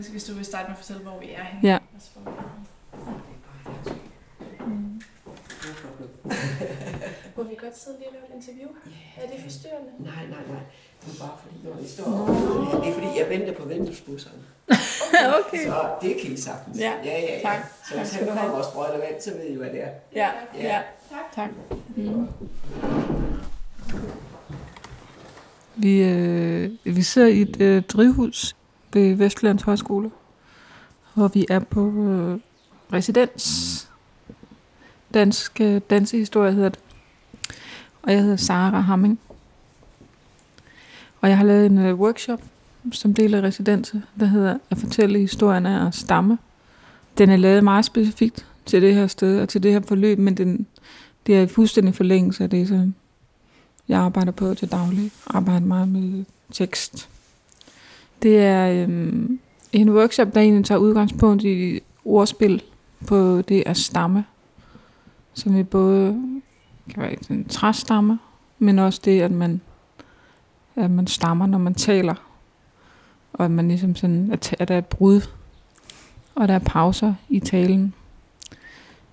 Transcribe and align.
Måske 0.00 0.12
hvis 0.12 0.24
du 0.24 0.34
vil 0.34 0.44
starte 0.44 0.68
med 0.68 0.72
at 0.72 0.78
fortælle, 0.78 1.02
hvor 1.02 1.18
vi 1.20 1.26
er 1.30 1.42
henne. 1.44 1.68
Ja. 1.68 1.78
Altså. 1.94 2.10
Mm. 4.66 5.00
Må 7.36 7.42
vi 7.42 7.54
godt 7.54 7.78
sidde 7.78 7.96
lige 7.98 8.08
og 8.08 8.14
lave 8.14 8.24
et 8.30 8.34
interview? 8.48 8.68
Er 9.16 9.26
det 9.34 9.42
forstyrrende? 9.44 9.90
Nej, 9.98 10.14
nej, 10.30 10.38
nej. 10.48 10.62
Det 11.06 11.14
er 11.14 11.18
bare 11.24 11.36
fordi, 11.42 11.56
når 11.64 11.84
I 11.84 11.88
står 11.88 12.04
op, 12.04 12.82
det 12.82 12.88
er 12.90 12.94
fordi, 12.94 13.06
jeg 13.18 13.26
venter 13.28 13.54
på 13.54 13.64
ventilsbusserne. 13.68 14.42
okay. 15.40 15.66
Så 15.66 15.90
det 16.02 16.16
kan 16.22 16.32
I 16.32 16.36
sagtens. 16.36 16.78
Ja, 16.78 16.92
ja, 17.04 17.20
ja. 17.20 17.34
ja. 17.34 17.40
tak. 17.42 17.58
Så 17.88 17.94
Tak 17.94 17.98
hvis 17.98 18.12
han 18.14 18.26
kommer 18.26 18.42
og 18.58 18.64
sprøjter 18.64 18.98
vand, 18.98 19.20
så 19.20 19.30
ved 19.30 19.44
I, 19.44 19.54
hvad 19.56 19.70
det 19.70 19.82
er. 19.82 19.90
Ja, 20.14 20.30
Ja. 20.54 20.62
ja. 20.62 20.80
Tak. 21.34 21.50
Mm. 21.96 22.26
Vi, 25.76 26.02
øh, 26.02 26.70
vi 26.84 27.02
sidder 27.02 27.28
i 27.28 27.40
et 27.40 27.60
øh, 27.60 27.82
drivhus 27.82 28.56
ved 28.92 29.14
Vestlands 29.14 29.62
Højskole, 29.62 30.10
hvor 31.14 31.28
vi 31.28 31.46
er 31.50 31.58
på 31.58 31.86
øh, 31.86 32.38
residens. 32.92 33.88
Dansk 35.14 35.60
øh, 35.60 35.80
dansehistorie 35.90 36.52
hedder 36.52 36.68
det. 36.68 36.78
Og 38.02 38.12
jeg 38.12 38.20
hedder 38.22 38.36
Sara 38.36 38.80
Hamming. 38.80 39.18
Og 41.20 41.28
jeg 41.28 41.38
har 41.38 41.44
lavet 41.44 41.66
en 41.66 41.78
øh, 41.78 41.94
workshop, 41.94 42.40
som 42.92 43.14
del 43.14 43.34
af 43.34 43.42
residenset, 43.42 44.02
der 44.20 44.26
hedder 44.26 44.58
at 44.70 44.78
fortælle 44.78 45.18
historien 45.18 45.66
af 45.66 45.86
at 45.86 45.94
stamme. 45.94 46.38
Den 47.18 47.30
er 47.30 47.36
lavet 47.36 47.64
meget 47.64 47.84
specifikt 47.84 48.46
til 48.66 48.82
det 48.82 48.94
her 48.94 49.06
sted 49.06 49.40
og 49.40 49.48
til 49.48 49.62
det 49.62 49.72
her 49.72 49.80
forløb, 49.80 50.18
men 50.18 50.36
den, 50.36 50.66
det 51.26 51.36
er 51.36 51.46
fuldstændig 51.46 51.94
forlængelse 51.94 52.44
af 52.44 52.50
det, 52.50 52.68
som 52.68 52.94
jeg 53.88 54.00
arbejder 54.00 54.32
på 54.32 54.54
til 54.54 54.72
daglig. 54.72 55.10
Arbejder 55.26 55.66
meget 55.66 55.88
med 55.88 56.24
tekst. 56.52 57.08
Det 58.22 58.38
er 58.38 58.82
øhm, 58.82 59.38
en 59.72 59.90
workshop, 59.90 60.34
der 60.34 60.40
egentlig 60.40 60.64
tager 60.64 60.78
udgangspunkt 60.78 61.44
i 61.44 61.80
ordspil 62.04 62.62
på 63.06 63.42
det 63.42 63.62
at 63.66 63.76
stamme, 63.76 64.24
som 65.34 65.56
vi 65.56 65.62
både 65.62 66.22
kan 66.90 67.02
være 67.02 67.16
en 67.30 67.44
træstamme, 67.44 68.18
men 68.58 68.78
også 68.78 69.00
det, 69.04 69.20
at 69.20 69.30
man, 69.30 69.60
at 70.76 70.90
man 70.90 71.06
stammer, 71.06 71.46
når 71.46 71.58
man 71.58 71.74
taler, 71.74 72.14
og 73.32 73.44
at 73.44 73.50
man 73.50 73.68
ligesom 73.68 73.96
sådan, 73.96 74.32
at, 74.32 74.56
at 74.58 74.68
der 74.68 74.74
er 74.74 74.78
et 74.78 74.86
brud, 74.86 75.20
og 76.34 76.48
der 76.48 76.54
er 76.54 76.58
pauser 76.58 77.14
i 77.28 77.40
talen, 77.40 77.94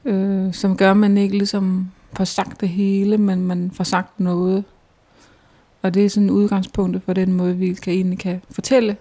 øh, 0.06 0.54
som 0.54 0.78
gør, 0.78 0.92
at 0.92 0.98
man 0.98 1.17
ikke 1.17 1.38
ligesom 1.38 1.92
får 2.14 2.23
sagt 2.23 2.62
det 2.62 2.70
hele, 2.70 3.17
men 3.17 3.48
man 3.48 3.72
får 3.72 3.84
sagt 3.84 4.20
noget. 4.20 4.64
Og 5.88 5.94
det 5.94 6.06
er 6.06 6.10
sådan 6.10 6.30
udgangspunktet 6.30 7.04
for 7.04 7.14
den 7.14 7.34
måde, 7.34 7.58
vi 7.58 7.74
kan 7.74 7.94
egentlig 7.94 8.20
kan 8.20 8.42
fortælle 8.52 8.98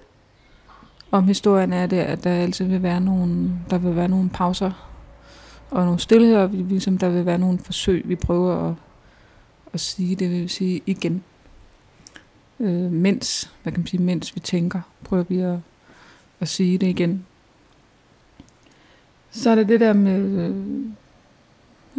om 1.10 1.24
historien 1.24 1.72
er 1.72 1.86
det, 1.86 1.96
at 1.96 2.24
der 2.24 2.30
altid 2.30 2.64
vil 2.64 2.82
være 2.82 3.00
nogle, 3.00 3.50
der 3.70 3.78
vil 3.78 3.96
være 3.96 4.08
nogle 4.08 4.28
pauser 4.30 4.90
og 5.70 5.84
nogle 5.84 6.00
stillheder, 6.00 6.46
vi- 6.46 6.56
ligesom 6.56 6.98
der 6.98 7.08
vil 7.08 7.26
være 7.26 7.38
nogle 7.38 7.58
forsøg, 7.58 8.02
vi 8.08 8.16
prøver 8.16 8.68
at, 8.70 8.74
at 9.72 9.80
sige, 9.80 10.16
det 10.16 10.30
vil 10.30 10.50
sige 10.50 10.80
igen. 10.86 11.24
Øh, 12.60 12.92
mens, 12.92 13.50
hvad 13.62 13.72
kan 13.72 13.80
man 13.80 13.86
sige, 13.86 14.02
mens 14.02 14.34
vi 14.34 14.40
tænker, 14.40 14.80
prøver 15.04 15.24
vi 15.28 15.38
at, 15.38 15.58
at 16.40 16.48
sige 16.48 16.78
det 16.78 16.86
igen. 16.86 17.26
Så 19.30 19.50
er 19.50 19.54
det 19.54 19.68
det 19.68 19.80
der 19.80 19.92
med, 19.92 20.20
øh, 20.20 20.56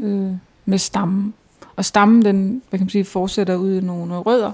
øh, 0.04 0.34
med 0.66 0.78
stammen. 0.78 1.34
Og 1.76 1.86
stammen, 1.86 2.22
den 2.26 2.62
hvad 2.70 2.80
kan 2.80 2.86
man 2.86 2.90
sige, 2.90 3.06
fortsætter 3.06 3.56
ud 3.56 3.76
i 3.76 3.82
nogle 3.82 4.16
rødder, 4.18 4.52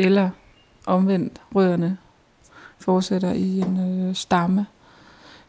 eller 0.00 0.30
omvendt 0.86 1.40
rødderne 1.54 1.98
fortsætter 2.78 3.32
i 3.32 3.60
en 3.60 4.08
øh, 4.08 4.14
stamme. 4.14 4.66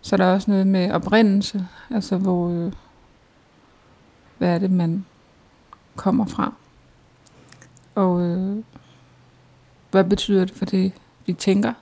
Så 0.01 0.17
der 0.17 0.25
er 0.25 0.33
også 0.33 0.51
noget 0.51 0.67
med 0.67 0.91
oprindelse, 0.91 1.67
altså 1.89 2.17
hvor, 2.17 2.49
øh, 2.49 2.71
hvad 4.37 4.55
er 4.55 4.59
det, 4.59 4.71
man 4.71 5.05
kommer 5.95 6.25
fra. 6.25 6.53
Og 7.95 8.21
øh, 8.21 8.63
hvad 9.91 10.03
betyder 10.03 10.45
det 10.45 10.55
for 10.55 10.65
det, 10.65 10.93
vi 11.25 11.33
tænker? 11.33 11.73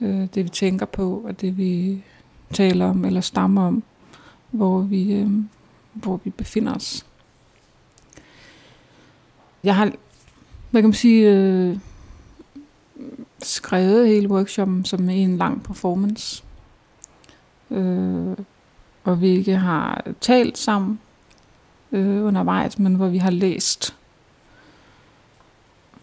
Øh, 0.00 0.28
det 0.34 0.44
vi 0.44 0.48
tænker 0.48 0.86
på, 0.86 1.22
og 1.24 1.40
det 1.40 1.56
vi 1.56 2.04
taler 2.52 2.86
om 2.86 3.04
eller 3.04 3.20
stammer 3.20 3.66
om, 3.66 3.82
hvor 4.50 4.78
vi, 4.80 5.12
øh, 5.12 5.30
hvor 5.92 6.20
vi 6.24 6.30
befinder 6.30 6.74
os. 6.74 7.06
Jeg 9.64 9.76
har, 9.76 9.92
hvad 10.74 10.82
kan 10.82 10.88
man 10.88 10.94
sige, 10.94 11.30
øh, 11.30 11.76
skrevet 13.42 14.08
hele 14.08 14.30
workshoppen 14.30 14.84
som 14.84 15.08
en 15.08 15.36
lang 15.36 15.62
performance. 15.62 16.44
Øh, 17.70 18.36
hvor 19.02 19.14
vi 19.14 19.28
ikke 19.28 19.56
har 19.56 20.06
talt 20.20 20.58
sammen 20.58 21.00
øh, 21.92 22.24
undervejs, 22.24 22.78
men 22.78 22.94
hvor 22.94 23.08
vi 23.08 23.18
har 23.18 23.30
læst. 23.30 23.96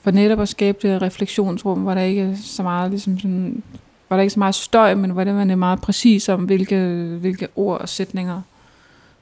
For 0.02 0.12
netop 0.12 0.40
at 0.40 0.50
skabe 0.50 0.78
det 0.82 0.90
her 0.90 1.02
refleksionsrum, 1.02 1.80
hvor 1.80 1.94
der 1.94 2.02
ikke 2.02 2.22
er 2.22 2.36
så 2.36 2.64
meget, 2.64 2.90
ligesom 2.90 3.20
sådan, 3.20 3.64
hvor 4.08 4.18
der 4.18 4.22
ikke 4.22 4.30
er 4.30 4.34
så 4.34 4.40
meget 4.40 4.56
støj, 4.56 4.96
men 4.96 5.12
hvor 5.12 5.24
det 5.24 5.36
man 5.36 5.52
er 5.52 5.56
meget 5.56 5.82
præcis 5.82 6.30
om, 6.30 6.44
hvilke, 6.44 6.78
hvilke 7.20 7.48
ord 7.56 7.82
og 7.82 7.90
sætninger, 7.90 8.42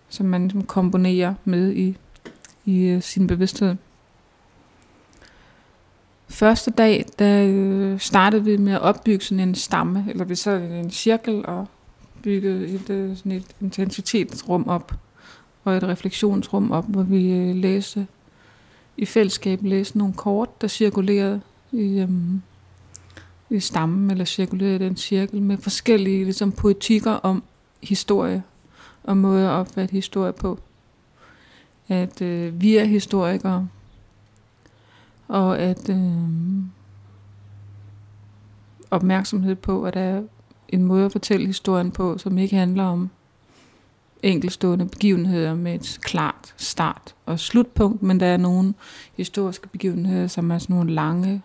som 0.09 0.25
man 0.25 0.41
ligesom 0.41 0.63
komponerer 0.63 1.33
med 1.45 1.73
i, 1.73 1.97
i 2.65 2.85
øh, 2.85 3.01
sin 3.01 3.27
bevidsthed. 3.27 3.75
Første 6.29 6.71
dag, 6.71 7.05
der 7.19 7.45
øh, 7.47 7.99
startede 7.99 8.43
vi 8.43 8.57
med 8.57 8.73
at 8.73 8.81
opbygge 8.81 9.25
sådan 9.25 9.47
en 9.47 9.55
stamme, 9.55 10.05
eller 10.09 10.25
vi 10.25 10.35
sad 10.35 10.71
i 10.71 10.79
en 10.79 10.91
cirkel 10.91 11.45
og 11.45 11.67
byggede 12.23 12.67
et, 12.67 12.89
øh, 12.89 13.17
sådan 13.17 13.31
et 13.31 13.45
intensitetsrum 13.61 14.67
op, 14.67 14.93
og 15.63 15.77
et 15.77 15.83
refleksionsrum 15.83 16.71
op, 16.71 16.85
hvor 16.87 17.03
vi 17.03 17.31
øh, 17.31 17.55
læste 17.55 18.07
i 18.97 19.05
fællesskab 19.05 19.59
læste 19.63 19.97
nogle 19.97 20.13
kort, 20.13 20.61
der 20.61 20.67
cirkulerede 20.67 21.41
i, 21.71 21.99
øhm, 21.99 22.41
i 23.49 23.59
stammen, 23.59 24.11
eller 24.11 24.25
cirkulerede 24.25 24.75
i 24.75 24.79
den 24.79 24.97
cirkel, 24.97 25.41
med 25.41 25.57
forskellige 25.57 26.23
ligesom, 26.23 26.51
poetikker 26.51 27.11
om 27.11 27.43
historie, 27.83 28.43
og 29.03 29.17
måder 29.17 29.49
at 29.49 29.59
opfatte 29.59 29.91
historie 29.91 30.33
på. 30.33 30.59
At 31.87 32.21
øh, 32.21 32.61
vi 32.61 32.77
er 32.77 32.85
historikere, 32.85 33.67
og 35.29 35.59
at 35.59 35.89
øh, 35.89 36.29
opmærksomhed 38.91 39.55
på, 39.55 39.83
at 39.83 39.93
der 39.93 40.01
er 40.01 40.21
en 40.69 40.83
måde 40.83 41.05
at 41.05 41.11
fortælle 41.11 41.47
historien 41.47 41.91
på, 41.91 42.17
som 42.17 42.37
ikke 42.37 42.55
handler 42.55 42.83
om 42.83 43.09
enkelstående 44.23 44.85
begivenheder 44.85 45.55
med 45.55 45.75
et 45.75 45.99
klart 46.01 46.53
start 46.57 47.15
og 47.25 47.39
slutpunkt, 47.39 48.03
men 48.03 48.19
der 48.19 48.25
er 48.25 48.37
nogle 48.37 48.73
historiske 49.13 49.67
begivenheder, 49.67 50.27
som 50.27 50.51
er 50.51 50.57
sådan 50.57 50.75
nogle 50.75 50.91
lange, 50.91 51.41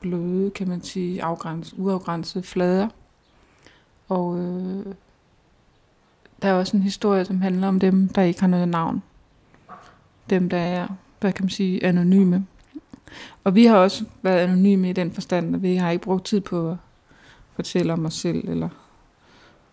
bløde, 0.00 0.50
kan 0.50 0.68
man 0.68 0.82
sige, 0.82 1.22
afgræns, 1.22 1.74
uafgrænsede 1.78 2.44
flader. 2.44 2.88
Og 4.08 4.38
øh, 4.38 4.94
der 6.42 6.48
er 6.48 6.52
også 6.52 6.76
en 6.76 6.82
historie, 6.82 7.24
som 7.24 7.40
handler 7.40 7.68
om 7.68 7.80
dem, 7.80 8.08
der 8.08 8.22
ikke 8.22 8.40
har 8.40 8.48
noget 8.48 8.68
navn. 8.68 9.02
Dem, 10.30 10.48
der 10.48 10.58
er, 10.58 10.86
hvad 11.20 11.32
kan 11.32 11.44
man 11.44 11.50
sige, 11.50 11.84
anonyme. 11.84 12.46
Og 13.44 13.54
vi 13.54 13.64
har 13.64 13.76
også 13.76 14.04
været 14.22 14.38
anonyme 14.38 14.90
i 14.90 14.92
den 14.92 15.12
forstand, 15.12 15.54
at 15.54 15.62
vi 15.62 15.76
har 15.76 15.90
ikke 15.90 16.04
brugt 16.04 16.24
tid 16.24 16.40
på 16.40 16.70
at 16.70 16.76
fortælle 17.54 17.92
om 17.92 18.06
os 18.06 18.14
selv, 18.14 18.48
eller 18.48 18.68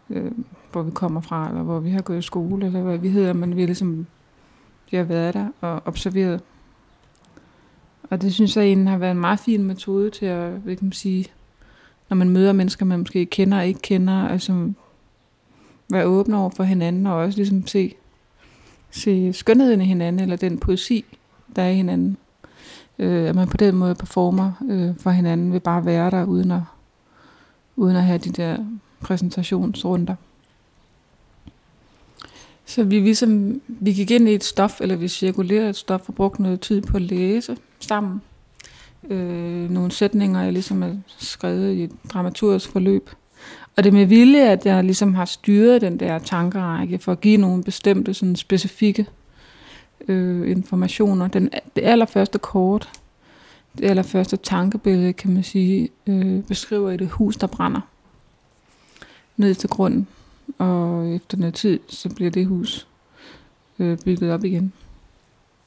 øh, 0.09 0.31
hvor 0.71 0.81
vi 0.81 0.91
kommer 0.91 1.21
fra, 1.21 1.47
eller 1.47 1.63
hvor 1.63 1.79
vi 1.79 1.89
har 1.89 2.01
gået 2.01 2.19
i 2.19 2.21
skole, 2.21 2.65
eller 2.65 2.81
hvad 2.81 2.97
vi 2.97 3.09
hedder, 3.09 3.33
men 3.33 3.55
vi 3.55 3.61
har 3.61 3.65
ligesom 3.65 4.07
vi 4.91 4.97
har 4.97 5.03
været 5.03 5.33
der 5.33 5.47
og 5.61 5.81
observeret. 5.85 6.41
Og 8.09 8.21
det 8.21 8.33
synes 8.33 8.57
jeg 8.57 8.65
egentlig 8.65 8.89
har 8.89 8.97
været 8.97 9.11
en 9.11 9.19
meget 9.19 9.39
fin 9.39 9.63
metode 9.63 10.09
til 10.09 10.25
at, 10.25 10.51
hvad 10.51 10.75
kan 10.75 10.85
man 10.85 10.91
sige, 10.91 11.25
når 12.09 12.15
man 12.15 12.29
møder 12.29 12.53
mennesker, 12.53 12.85
man 12.85 12.99
måske 12.99 13.25
kender 13.25 13.57
og 13.57 13.67
ikke 13.67 13.79
kender, 13.79 14.27
altså 14.27 14.71
være 15.89 16.05
åbne 16.05 16.37
over 16.37 16.49
for 16.49 16.63
hinanden, 16.63 17.07
og 17.07 17.15
også 17.15 17.37
ligesom 17.37 17.67
se, 17.67 17.93
se 18.91 19.33
skønheden 19.33 19.81
i 19.81 19.85
hinanden, 19.85 20.21
eller 20.21 20.35
den 20.35 20.57
poesi, 20.57 21.05
der 21.55 21.61
er 21.61 21.69
i 21.69 21.75
hinanden. 21.75 22.17
Øh, 22.99 23.29
at 23.29 23.35
man 23.35 23.47
på 23.47 23.57
den 23.57 23.75
måde 23.75 23.95
performer 23.95 24.51
øh, 24.69 24.89
for 24.99 25.09
hinanden, 25.09 25.53
ved 25.53 25.59
bare 25.59 25.77
at 25.77 25.85
være 25.85 26.11
der, 26.11 26.25
uden 26.25 26.51
at, 26.51 26.61
uden 27.75 27.95
at 27.95 28.03
have 28.03 28.17
de 28.17 28.29
der 28.29 28.57
præsentationsrunder. 29.01 30.15
Så 32.65 32.83
vi, 32.83 32.99
ligesom, 32.99 33.61
vi 33.67 33.93
gik 33.93 34.11
ind 34.11 34.29
i 34.29 34.33
et 34.33 34.43
stof, 34.43 34.81
eller 34.81 34.95
vi 34.95 35.07
cirkulerede 35.07 35.69
et 35.69 35.75
stof 35.75 36.01
og 36.07 36.15
brugte 36.15 36.41
noget 36.41 36.61
tid 36.61 36.81
på 36.81 36.97
at 36.97 37.03
læse 37.03 37.57
sammen. 37.79 38.21
Øh, 39.09 39.69
nogle 39.69 39.91
sætninger, 39.91 40.41
jeg 40.41 40.53
ligesom 40.53 40.83
er 40.83 40.95
skrevet 41.17 41.73
i 41.73 41.83
et 41.83 41.91
dramaturgisk 42.13 42.69
forløb. 42.69 43.09
Og 43.75 43.83
det 43.83 43.89
er 43.89 43.93
med 43.93 44.05
vilje, 44.05 44.49
at 44.49 44.65
jeg 44.65 44.83
ligesom 44.83 45.13
har 45.13 45.25
styret 45.25 45.81
den 45.81 45.99
der 45.99 46.19
tankerække 46.19 46.99
for 46.99 47.11
at 47.11 47.21
give 47.21 47.37
nogle 47.37 47.63
bestemte 47.63 48.13
sådan 48.13 48.35
specifikke 48.35 49.05
øh, 50.07 50.51
informationer. 50.51 51.27
Den, 51.27 51.49
det 51.75 51.81
allerførste 51.83 52.39
kort, 52.39 52.89
det 53.77 53.85
allerførste 53.85 54.37
tankebillede, 54.37 55.13
kan 55.13 55.33
man 55.33 55.43
sige, 55.43 55.89
øh, 56.07 56.43
beskriver 56.43 56.91
et 56.91 57.09
hus, 57.09 57.37
der 57.37 57.47
brænder. 57.47 57.81
ned 59.37 59.55
til 59.55 59.69
grunden, 59.69 60.07
og 60.57 61.15
efter 61.15 61.37
noget 61.37 61.53
tid, 61.53 61.79
så 61.87 62.09
bliver 62.09 62.31
det 62.31 62.45
hus 62.45 62.87
øh, 63.79 63.97
bygget 64.05 64.31
op 64.31 64.43
igen. 64.43 64.73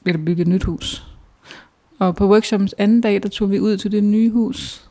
Eller 0.05 0.25
bygget 0.25 0.39
et 0.39 0.47
nyt 0.47 0.63
hus. 0.63 1.07
Og 1.99 2.15
på 2.15 2.27
workshops 2.27 2.73
anden 2.77 3.01
dag, 3.01 3.23
der 3.23 3.29
tog 3.29 3.51
vi 3.51 3.59
ud 3.59 3.77
til 3.77 3.91
det 3.91 4.03
nye 4.03 4.29
hus, 4.29 4.89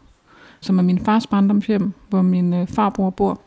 som 0.61 0.79
er 0.79 0.83
min 0.83 1.05
fars 1.05 1.27
barndomshjem, 1.27 1.93
hvor 2.09 2.23
min 2.23 2.55
øh, 2.55 2.69
farbror 2.69 3.11
bor. 3.11 3.41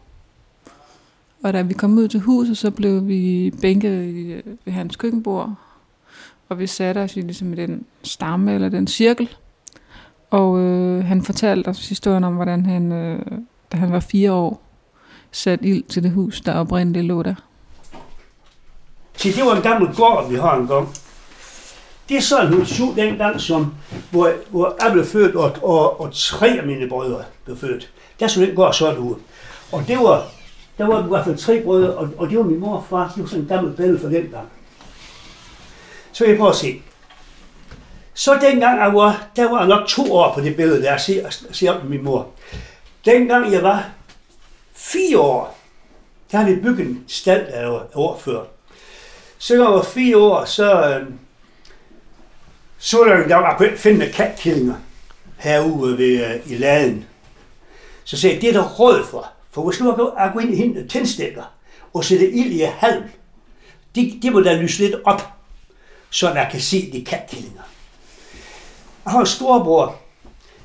Og 1.43 1.53
da 1.53 1.61
vi 1.61 1.73
kom 1.73 1.97
ud 1.97 2.07
til 2.07 2.19
huset, 2.19 2.57
så 2.57 2.71
blev 2.71 3.07
vi 3.07 3.53
bænket 3.61 3.91
øh, 3.91 4.43
ved 4.65 4.73
hans 4.73 4.95
køkkenbord, 4.95 5.55
og 6.49 6.59
vi 6.59 6.67
satte 6.67 6.99
os 6.99 7.17
i 7.17 7.21
ligesom 7.21 7.53
i 7.53 7.55
den 7.55 7.85
stamme 8.03 8.55
eller 8.55 8.69
den 8.69 8.87
cirkel. 8.87 9.29
Og 10.29 10.59
øh, 10.59 11.05
han 11.05 11.21
fortalte 11.23 11.67
os 11.67 11.89
historien 11.89 12.23
om, 12.23 12.35
hvordan 12.35 12.65
han, 12.65 12.91
øh, 12.91 13.21
da 13.71 13.77
han 13.77 13.91
var 13.91 13.99
fire 13.99 14.31
år, 14.31 14.61
satte 15.31 15.65
ild 15.65 15.83
til 15.83 16.03
det 16.03 16.11
hus, 16.11 16.41
der 16.41 16.53
oprindeligt 16.53 17.05
lå 17.05 17.23
der. 17.23 17.35
Se, 19.15 19.33
det 19.33 19.45
var 19.45 19.55
en 19.55 19.61
gammel 19.61 19.95
gård, 19.95 20.29
vi 20.29 20.35
har 20.35 20.55
engang. 20.55 20.89
Det 22.09 22.17
er 22.17 22.21
sådan, 22.21 22.53
hun 22.53 22.65
så 22.65 22.93
dengang, 22.95 23.41
som, 23.41 23.73
hvor, 24.11 24.31
hvor 24.49 24.75
jeg 24.83 24.91
blev 24.93 25.05
født, 25.05 25.35
og, 25.35 25.55
og, 25.63 26.01
og 26.01 26.09
tre 26.13 26.47
af 26.47 26.67
mine 26.67 26.89
brødre 26.89 27.23
blev 27.45 27.57
født. 27.57 27.89
Der 28.19 28.27
så 28.27 28.41
den 28.41 28.55
gård 28.55 28.73
sådan 28.73 28.97
ud. 28.97 29.15
Og 29.71 29.83
det 29.87 29.97
var, 29.97 30.27
der 30.77 30.87
var 30.87 31.05
i 31.05 31.07
hvert 31.07 31.25
fald 31.25 31.37
tre 31.37 31.61
brødre, 31.63 31.93
og, 31.93 32.09
og 32.17 32.29
det 32.29 32.37
var 32.37 32.43
min 32.43 32.59
mor 32.59 32.75
og 32.75 32.85
far. 32.89 33.11
Det 33.15 33.23
var 33.23 33.29
sådan 33.29 33.43
en 33.43 33.47
gammel 33.47 33.73
billede 33.73 33.99
for 33.99 34.07
den 34.07 34.27
gang. 34.31 34.47
Så 36.19 36.25
vil 36.25 36.31
jeg 36.31 36.39
prøve 36.39 36.49
at 36.49 36.55
se. 36.55 36.81
Så 38.13 38.37
dengang 38.41 38.79
jeg 38.79 38.95
var, 38.95 39.27
der 39.35 39.49
var 39.49 39.59
jeg 39.59 39.67
nok 39.67 39.87
to 39.87 40.13
år 40.13 40.33
på 40.33 40.41
det 40.41 40.55
billede, 40.55 40.81
der 40.81 40.91
jeg 40.91 41.01
ser, 41.01 41.29
ser 41.51 41.71
op 41.71 41.83
med 41.83 41.89
min 41.89 42.03
mor. 42.03 42.31
Dengang 43.05 43.51
jeg 43.51 43.63
var 43.63 43.89
fire 44.73 45.19
år, 45.19 45.59
der 46.31 46.37
havde 46.37 46.55
vi 46.55 46.61
bygget 46.61 46.87
en 46.87 47.03
stald, 47.07 47.47
af 47.47 47.81
år 47.95 48.17
før. 48.17 48.43
Så 49.37 49.53
jeg 49.53 49.63
var 49.63 49.83
fire 49.83 50.17
år, 50.17 50.45
så, 50.45 50.89
øh, 50.89 51.07
så 52.77 53.03
der 53.03 53.23
en 53.23 53.29
dag, 53.29 53.41
jeg 53.41 53.55
kunne 53.57 53.67
ikke 53.67 53.79
finde 53.79 54.11
katkillinger 54.11 54.75
herude 55.37 55.97
ved, 55.97 56.25
øh, 56.25 56.51
i 56.51 56.57
laden. 56.57 57.05
Så 58.03 58.17
sagde 58.17 58.35
jeg, 58.35 58.41
det 58.41 58.49
er 58.49 58.53
der 58.53 58.69
råd 58.69 59.05
for. 59.05 59.31
For 59.51 59.61
hvis 59.61 59.79
nu 59.79 59.87
jeg 59.87 59.95
går, 59.95 60.15
jeg 60.19 60.31
går 60.33 60.39
ind 60.39 60.53
i 60.53 60.57
hende 60.57 60.87
tændstikker 60.87 61.43
og 61.93 62.05
sætter 62.05 62.27
ild 62.27 62.51
i 62.51 62.59
halm, 62.59 63.03
det, 63.95 64.19
det 64.21 64.33
må 64.33 64.41
da 64.41 64.61
lyse 64.61 64.79
lidt 64.79 64.95
op, 65.05 65.38
så 66.09 66.33
jeg 66.33 66.47
kan 66.51 66.61
se 66.61 66.91
de 66.91 67.05
har 69.11 69.19
en 69.19 69.25
storbror, 69.25 69.99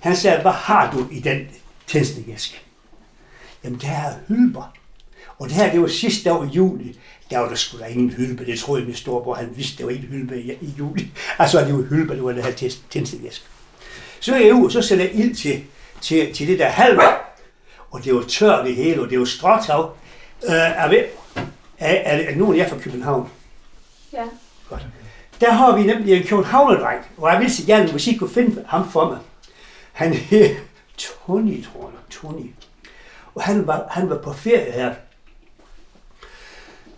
han 0.01 0.17
sagde, 0.17 0.43
hvad 0.43 0.53
har 0.53 0.91
du 0.93 1.07
i 1.11 1.21
den 1.21 1.49
tændstikæske? 1.87 2.61
Jamen, 3.65 3.79
det 3.79 3.89
her 3.89 4.09
er 4.09 4.15
hylper. 4.29 4.73
Og 5.39 5.49
det 5.49 5.57
her, 5.57 5.73
det 5.73 5.81
var 5.81 5.87
sidste 5.87 6.31
dag 6.31 6.45
i 6.45 6.49
juli. 6.49 6.99
Der 7.31 7.39
var 7.39 7.49
der 7.49 7.55
sgu 7.55 7.79
da 7.79 7.85
ingen 7.85 8.11
hylpe. 8.11 8.47
Det 8.47 8.59
troede 8.59 8.85
min 8.85 8.95
storebror, 8.95 9.35
han 9.35 9.57
vidste, 9.57 9.79
det 9.79 9.87
var 9.87 9.93
ikke 9.93 10.07
hylpe 10.07 10.43
i, 10.43 10.75
juli. 10.79 11.11
Altså, 11.39 11.61
det 11.61 11.75
var 11.75 11.83
hylpe, 11.83 12.15
det 12.15 12.25
var 12.25 12.33
det 12.33 12.45
her 12.45 12.73
tændstikæske. 12.91 13.45
Så 14.21 14.35
er 14.35 14.41
jeg 14.41 14.55
ud, 14.55 14.65
og 14.65 14.73
så 14.73 14.83
sætter 14.83 15.05
jeg 15.05 15.15
ild 15.15 15.35
til, 15.35 15.65
til, 16.01 16.35
til 16.35 16.49
det 16.49 16.59
der 16.59 16.69
halve. 16.69 17.03
Og 17.91 18.05
det 18.05 18.15
var 18.15 18.23
tørt 18.29 18.67
det 18.67 18.77
hele, 18.77 19.03
og 19.03 19.11
det 19.11 19.19
var 19.19 19.25
stråtav. 19.25 19.97
Uh, 20.43 20.53
er, 20.53 20.89
ved, 20.89 21.05
er, 21.79 21.95
er, 21.95 22.31
er 22.31 22.37
nogen 22.37 22.55
af 22.55 22.59
jer 22.59 22.69
fra 22.69 22.79
København? 22.79 23.31
Ja. 24.13 24.25
Godt. 24.69 24.87
Der 25.45 25.53
har 25.53 25.77
vi 25.77 25.83
nemlig 25.83 26.17
en 26.17 26.27
københavnerdreng, 26.27 27.05
og 27.17 27.33
jeg 27.33 27.41
vidste 27.41 27.67
gerne, 27.67 27.91
hvis 27.91 28.07
I 28.07 28.17
kunne 28.17 28.31
finde 28.31 28.65
ham 28.69 28.91
for 28.91 29.11
mig. 29.11 29.19
Han 29.93 30.15
hed 30.15 30.57
Tony, 30.97 31.65
tror 31.65 31.81
jeg 31.91 32.01
Tony. 32.11 32.51
Og 33.35 33.43
han 33.43 33.67
var, 33.67 33.87
han 33.91 34.11
var 34.11 34.19
på 34.19 34.33
ferie 34.33 34.73
her. 34.73 34.95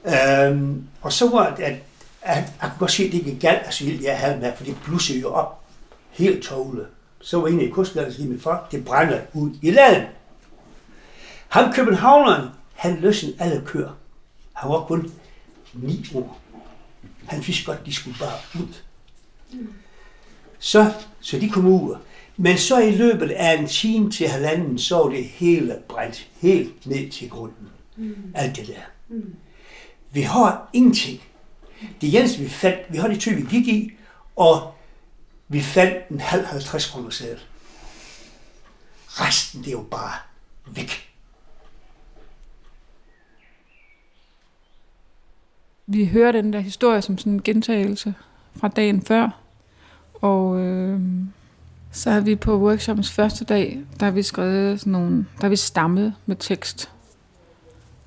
Øhm, 0.04 0.88
og 1.02 1.12
så 1.12 1.30
var 1.30 1.54
det, 1.54 1.62
at, 1.62 1.74
at, 2.22 2.44
jeg 2.62 2.70
kunne 2.78 2.90
se, 2.90 3.04
at 3.04 3.12
det 3.12 3.18
ikke 3.18 3.38
galt, 3.40 3.62
altså 3.64 3.84
jeg 4.02 4.18
havde 4.18 4.40
med, 4.40 4.52
for 4.56 4.64
det 4.64 4.76
blussede 4.84 5.20
jo 5.20 5.32
op 5.32 5.60
helt 6.10 6.42
tåle. 6.44 6.86
Så 7.20 7.40
var 7.40 7.48
en 7.48 7.60
i 7.60 7.68
kustlandet, 7.68 8.20
og 8.20 8.26
min 8.26 8.40
far, 8.40 8.68
det 8.70 8.84
brænder 8.84 9.20
ud 9.34 9.50
i 9.62 9.70
laden. 9.70 10.02
Han 11.48 11.72
københavneren, 11.72 12.48
han 12.74 12.96
løsnede 12.96 13.36
alle 13.38 13.62
køer. 13.66 13.90
Han 14.52 14.70
var 14.70 14.80
kun 14.80 15.12
ni 15.72 16.06
år. 16.14 16.40
Han 17.28 17.46
vidste 17.46 17.64
godt, 17.64 17.86
de 17.86 17.94
skulle 17.94 18.16
bare 18.18 18.38
ud. 18.54 18.74
Så, 20.58 20.92
så 21.20 21.38
de 21.38 21.50
kom 21.50 21.66
ud. 21.66 21.96
Men 22.36 22.58
så 22.58 22.78
i 22.78 22.90
løbet 22.90 23.30
af 23.30 23.58
en 23.58 23.66
time 23.66 24.10
til 24.10 24.28
halvanden, 24.28 24.78
så 24.78 24.96
var 24.96 25.08
det 25.08 25.24
hele 25.24 25.78
brændt. 25.88 26.28
Helt 26.40 26.86
ned 26.86 27.10
til 27.10 27.30
grunden. 27.30 27.68
Mm. 27.96 28.32
Alt 28.34 28.56
det 28.56 28.66
der. 28.66 28.80
Mm. 29.08 29.34
Vi 30.12 30.22
har 30.22 30.70
ingenting. 30.72 31.22
Det 32.00 32.18
eneste 32.18 32.38
vi 32.38 32.48
fandt, 32.48 32.78
vi 32.92 32.98
har 32.98 33.08
de 33.08 33.18
tøj, 33.18 33.34
vi 33.34 33.46
gik 33.50 33.68
i, 33.68 33.92
og 34.36 34.74
vi 35.48 35.60
fandt 35.60 36.08
en 36.10 36.20
halv 36.20 36.46
50 36.46 36.86
kroner 36.86 37.10
sædel. 37.10 37.40
Resten, 39.06 39.60
det 39.60 39.68
er 39.68 39.72
jo 39.72 39.86
bare 39.90 40.14
væk. 40.66 41.05
Vi 45.86 46.06
hører 46.06 46.32
den 46.32 46.52
der 46.52 46.60
historie 46.60 47.02
som 47.02 47.18
sådan 47.18 47.32
en 47.32 47.42
gentagelse 47.42 48.14
fra 48.56 48.68
dagen 48.68 49.02
før. 49.02 49.40
Og 50.14 50.60
øh, 50.60 51.00
så 51.90 52.10
har 52.10 52.20
vi 52.20 52.36
på 52.36 52.58
workshops 52.58 53.12
første 53.12 53.44
dag, 53.44 53.80
der 54.00 54.06
har 54.06 54.12
vi 54.12 54.22
skrevet 54.22 54.80
sådan 54.80 54.92
nogle, 54.92 55.26
der 55.40 55.48
vi 55.48 55.56
stammet 55.56 56.14
med 56.26 56.36
tekst. 56.36 56.90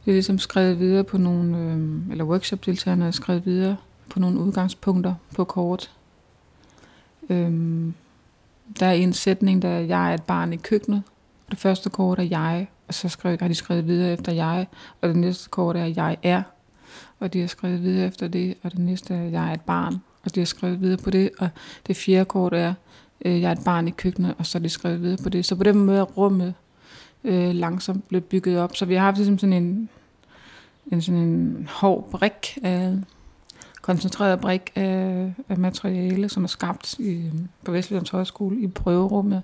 Vi 0.06 0.12
har 0.12 0.14
ligesom 0.14 0.40
skrevet 0.40 0.80
videre 0.80 1.04
på 1.04 1.18
nogle, 1.18 1.58
øh, 1.58 2.12
eller 2.12 2.24
workshop-deltagerne 2.24 3.04
har 3.04 3.12
skrevet 3.12 3.46
videre 3.46 3.78
på 4.10 4.20
nogle 4.20 4.40
udgangspunkter 4.40 5.14
på 5.36 5.44
kort. 5.44 5.92
Øh, 7.30 7.52
der 8.80 8.86
er 8.86 8.94
en 8.94 9.14
sætning, 9.14 9.62
der 9.62 9.70
er, 9.70 9.80
jeg 9.80 10.10
er 10.10 10.14
et 10.14 10.24
barn 10.24 10.54
i 10.54 10.58
køkkenet. 10.58 11.04
Og 11.46 11.52
det 11.52 11.60
første 11.60 11.90
kort 11.90 12.20
er 12.20 12.24
jeg, 12.24 12.68
og 12.88 12.94
så 12.94 13.10
skrev, 13.10 13.38
har 13.40 13.48
de 13.48 13.56
skrevet 13.56 13.88
videre 13.88 14.14
efter 14.14 14.32
jeg, 14.32 14.68
og 15.02 15.10
det 15.10 15.18
næste 15.18 15.50
kort 15.50 15.76
er, 15.76 15.86
jeg 15.86 16.18
er 16.24 16.42
og 17.20 17.34
de 17.34 17.40
har 17.40 17.48
skrevet 17.48 17.84
videre 17.84 18.08
efter 18.08 18.28
det, 18.28 18.56
og 18.64 18.72
det 18.72 18.80
næste 18.80 19.14
er, 19.14 19.24
jeg 19.24 19.50
er 19.50 19.54
et 19.54 19.62
barn, 19.62 19.96
og 20.24 20.36
de 20.36 20.40
har 20.40 20.46
skrevet 20.46 20.82
videre 20.82 20.98
på 20.98 21.10
det, 21.10 21.30
og 21.40 21.50
det 21.88 21.98
fjerde 21.98 22.26
kort 22.26 22.54
er, 22.54 22.74
øh, 23.26 23.42
jeg 23.42 23.48
er 23.48 23.56
et 23.56 23.64
barn 23.66 23.88
i 23.88 23.92
køkkenet, 23.92 24.36
og 24.38 24.46
så 24.46 24.58
er 24.58 24.62
de 24.62 24.70
skrevet 24.70 25.02
videre 25.02 25.18
på 25.24 25.30
det. 25.30 25.46
Så 25.46 25.56
på 25.56 25.64
den 25.64 25.78
måde 25.78 26.00
er 26.00 26.04
rummet 26.04 26.54
øh, 27.24 27.56
langsomt 27.56 28.08
blevet 28.08 28.26
bygget 28.26 28.60
op. 28.60 28.76
Så 28.76 28.86
vi 28.86 28.96
har 28.96 29.02
haft 29.02 29.18
ligesom 29.18 29.38
sådan 29.38 29.64
en, 29.64 29.90
en, 30.92 31.02
sådan 31.02 31.20
en 31.20 31.68
hård 31.72 32.10
brik 32.12 32.58
af 32.64 32.98
koncentreret 33.82 34.40
brik 34.40 34.72
af, 34.76 35.34
af 35.50 35.58
materiale, 35.58 36.30
som 36.30 36.44
er 36.44 36.48
skabt 36.48 37.00
i, 37.00 37.32
på 37.64 37.72
Vestlands 37.72 38.10
Højskole 38.10 38.62
i 38.62 38.68
prøverummet. 38.68 39.42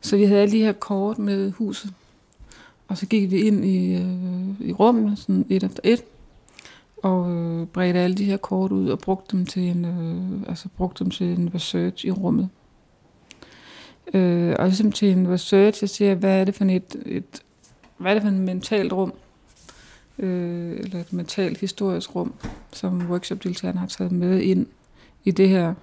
Så 0.00 0.16
vi 0.16 0.24
havde 0.24 0.40
alle 0.40 0.52
de 0.52 0.62
her 0.62 0.72
kort 0.72 1.18
med 1.18 1.50
huset, 1.50 1.92
og 2.88 2.98
så 2.98 3.06
gik 3.06 3.30
vi 3.30 3.40
ind 3.40 3.64
i, 3.64 3.94
øh, 3.94 4.68
i 4.68 4.72
rummet, 4.72 5.18
sådan 5.18 5.46
et 5.48 5.62
efter 5.62 5.80
et, 5.84 6.04
og 7.02 7.30
øh, 7.30 7.66
bredte 7.66 8.00
alle 8.00 8.16
de 8.16 8.24
her 8.24 8.36
kort 8.36 8.72
ud 8.72 8.88
og 8.88 8.98
brugte 8.98 9.36
dem 9.36 9.46
til 9.46 9.62
en, 9.62 9.84
øh, 9.84 10.48
altså 10.48 10.68
brugte 10.76 11.04
dem 11.04 11.10
til 11.10 11.26
en 11.38 11.54
research 11.54 12.06
i 12.06 12.10
rummet. 12.10 12.48
Øh, 14.14 14.54
og 14.58 14.66
ligesom 14.66 14.92
til 14.92 15.10
en 15.10 15.28
research, 15.28 15.82
jeg 15.82 15.90
siger, 15.90 16.14
hvad 16.14 16.40
er 16.40 16.44
det 16.44 16.54
for 16.54 16.64
et, 16.64 16.96
et 17.06 17.42
hvad 17.98 18.10
er 18.10 18.14
det 18.14 18.22
for 18.22 18.30
et 18.30 18.36
mentalt 18.36 18.92
rum, 18.92 19.12
øh, 20.18 20.78
eller 20.78 21.00
et 21.00 21.12
mentalt 21.12 21.58
historisk 21.58 22.14
rum, 22.14 22.34
som 22.72 23.10
workshopdeltagerne 23.10 23.78
har 23.78 23.86
taget 23.86 24.12
med 24.12 24.40
ind 24.40 24.66
i 25.24 25.30
det 25.30 25.48
her, 25.48 25.74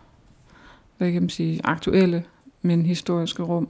hvad 0.98 1.12
kan 1.12 1.22
man 1.22 1.30
sige, 1.30 1.62
aktuelle, 1.64 2.24
men 2.62 2.86
historiske 2.86 3.44
rum, 3.44 3.68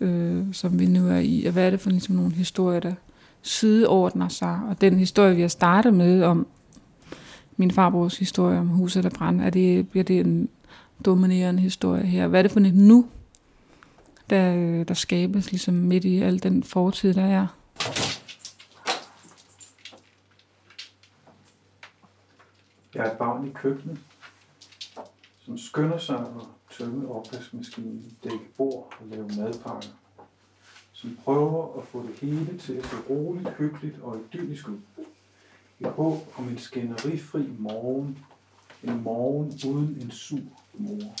øh, 0.00 0.44
som 0.52 0.78
vi 0.78 0.86
nu 0.86 1.08
er 1.08 1.18
i. 1.18 1.44
Og 1.46 1.52
hvad 1.52 1.66
er 1.66 1.70
det 1.70 1.80
for 1.80 1.90
ligesom 1.90 2.14
nogle 2.14 2.32
historier, 2.32 2.80
der 2.80 2.94
sideordner 3.42 4.28
sig, 4.28 4.60
og 4.68 4.80
den 4.80 4.98
historie, 4.98 5.34
vi 5.34 5.40
har 5.40 5.48
startet 5.48 5.94
med 5.94 6.22
om 6.22 6.46
min 7.56 7.70
farbrors 7.70 8.18
historie 8.18 8.58
om 8.58 8.68
huset, 8.68 9.04
der 9.04 9.10
brændte, 9.10 9.44
er 9.44 9.50
det, 9.50 9.88
bliver 9.88 10.04
det 10.04 10.20
en 10.20 10.48
dominerende 11.04 11.62
historie 11.62 12.02
her? 12.02 12.26
Hvad 12.26 12.40
er 12.40 12.42
det 12.42 12.52
for 12.52 12.60
et 12.60 12.74
nu, 12.74 13.06
der, 14.30 14.54
øh, 14.56 14.88
der 14.88 14.94
skabes 14.94 15.50
ligesom 15.50 15.74
midt 15.74 16.04
i 16.04 16.22
al 16.22 16.42
den 16.42 16.62
fortid, 16.62 17.14
der 17.14 17.24
er? 17.24 17.46
Jeg 22.94 23.06
er 23.06 23.12
et 23.12 23.18
barn 23.18 23.46
i 23.46 23.50
køkkenet, 23.54 23.98
som 25.44 25.58
skynder 25.58 25.98
sig 25.98 26.18
at 26.18 26.76
tømme 26.78 27.08
opvaskemaskinen, 27.08 28.16
dække 28.24 28.44
bord 28.56 28.94
og 29.00 29.06
lave 29.10 29.28
madpakker. 29.28 29.88
Som 30.92 31.18
prøver 31.24 31.78
at 31.78 31.84
få 31.84 32.02
det 32.02 32.28
hele 32.28 32.58
til 32.58 32.72
at 32.72 32.86
se 32.86 32.96
roligt, 33.10 33.48
hyggeligt 33.58 33.96
og 34.02 34.18
idyllisk 34.18 34.68
ud 34.68 34.78
i 35.80 35.84
håb 35.84 36.34
om 36.38 36.48
en 36.48 36.58
skænderifri 36.58 37.44
morgen, 37.58 38.18
en 38.82 39.02
morgen 39.02 39.46
uden 39.66 39.98
en 40.00 40.10
sur 40.10 40.38
mor. 40.74 41.14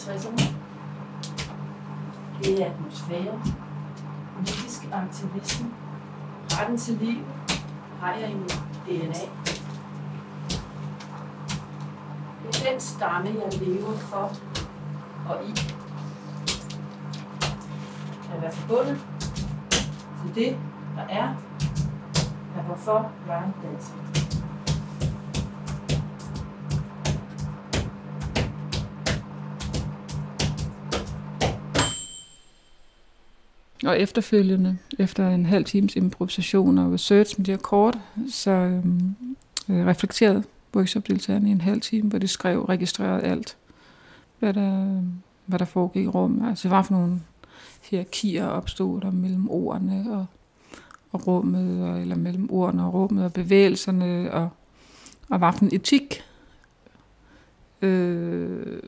60'erne. 0.00 0.54
Det 2.42 2.62
er 2.62 2.66
atmosfære, 2.66 3.40
politisk 4.36 4.88
aktivisme, 4.92 5.70
retten 6.50 6.78
til 6.78 6.94
liv, 6.94 7.24
har 8.00 8.14
jeg 8.14 8.30
i 8.30 8.34
mit 8.34 8.62
DNA. 8.86 9.20
Det 12.42 12.66
er 12.66 12.70
den 12.70 12.80
stamme, 12.80 13.28
jeg 13.28 13.60
lever 13.60 13.96
for 13.96 14.32
og 15.28 15.44
i. 15.44 15.50
At 18.34 18.42
være 18.42 18.52
forbundet 18.52 18.98
til 20.22 20.34
det, 20.34 20.58
der 20.96 21.02
er, 21.02 21.34
er 22.56 22.62
hvorfor 22.62 23.12
jeg 23.26 23.36
er 23.36 24.19
Og 33.84 34.00
efterfølgende, 34.00 34.78
efter 34.98 35.28
en 35.28 35.46
halv 35.46 35.64
times 35.64 35.96
improvisation 35.96 36.78
og 36.78 36.92
research 36.92 37.34
med 37.38 37.46
de 37.46 37.50
her 37.50 37.58
kort, 37.58 37.98
så 38.30 38.50
øhm, 38.50 39.16
øh, 39.68 39.86
reflekterede 39.86 40.42
workshopdeltagerne 40.74 41.48
i 41.48 41.52
en 41.52 41.60
halv 41.60 41.80
time, 41.80 42.08
hvor 42.08 42.18
de 42.18 42.28
skrev, 42.28 42.64
registrerede 42.64 43.22
alt, 43.22 43.56
hvad 44.38 44.54
der, 44.54 45.02
hvad 45.46 45.58
der 45.58 45.64
foregik 45.64 46.04
i 46.04 46.08
rummet. 46.08 46.48
Altså 46.48 46.68
hvad 46.68 46.84
for 46.84 46.94
nogle 46.94 47.20
hierarkier 47.82 48.46
opstod 48.46 49.00
der 49.00 49.10
mellem 49.10 49.50
ordene 49.50 50.06
og, 50.10 50.26
og 51.12 51.26
rummet, 51.26 51.88
og, 51.88 52.00
eller 52.00 52.16
mellem 52.16 52.50
ordene 52.50 52.84
og 52.84 52.94
rummet 52.94 53.24
og 53.24 53.32
bevægelserne, 53.32 54.32
og, 54.32 54.48
og 55.28 55.38
hvad 55.38 55.52
for 55.52 55.64
en 55.64 55.74
etik 55.74 56.22
øh, 57.82 58.82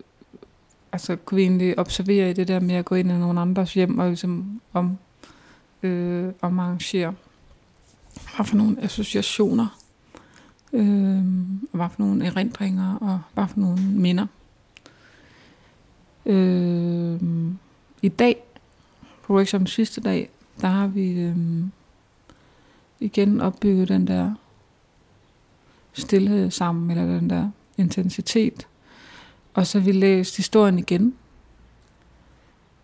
altså 0.92 1.16
kunne 1.16 1.36
vi 1.36 1.42
egentlig 1.42 1.78
observere 1.78 2.30
i 2.30 2.32
det 2.32 2.48
der 2.48 2.60
med 2.60 2.74
at 2.74 2.84
gå 2.84 2.94
ind 2.94 3.10
i 3.10 3.12
nogle 3.12 3.40
andres 3.40 3.74
hjem 3.74 3.98
og 3.98 4.08
ligesom 4.08 4.60
om, 4.72 4.98
øh, 5.82 6.32
om 6.40 6.58
arrangere, 6.58 7.14
hvad 8.36 8.46
for 8.46 8.56
nogle 8.56 8.82
associationer, 8.82 9.78
øh, 10.72 11.18
og 11.72 11.76
hvad 11.76 11.88
for 11.88 12.02
nogle 12.02 12.26
erindringer, 12.26 12.94
og 12.94 13.20
hvad 13.34 13.46
for 13.48 13.60
nogle 13.60 13.82
minder. 13.82 14.26
Øh, 16.26 17.20
I 18.02 18.08
dag, 18.08 18.36
på 19.22 19.34
workshopens 19.34 19.70
sidste 19.70 20.00
dag, 20.00 20.30
der 20.60 20.68
har 20.68 20.86
vi 20.86 21.10
øh, 21.10 21.36
igen 23.00 23.40
opbygget 23.40 23.88
den 23.88 24.06
der 24.06 24.34
stillhed 25.92 26.50
sammen, 26.50 26.90
eller 26.90 27.18
den 27.18 27.30
der 27.30 27.50
intensitet, 27.76 28.66
og 29.54 29.66
så 29.66 29.80
vi 29.80 29.92
læst 29.92 30.36
historien 30.36 30.78
igen 30.78 31.14